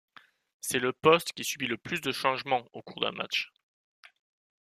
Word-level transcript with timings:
C'est 0.61 0.79
le 0.79 0.93
poste 0.93 1.31
qui 1.33 1.43
subit 1.43 1.67
le 1.67 1.77
plus 1.77 2.01
de 2.01 2.11
changements 2.11 2.67
au 2.73 2.81
cours 2.81 3.01
d'un 3.01 3.11
match. 3.11 3.51